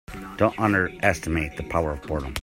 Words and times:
Don't 0.37 0.57
underestimate 0.59 1.57
the 1.57 1.63
power 1.65 1.91
of 1.91 2.01
boredom. 2.01 2.33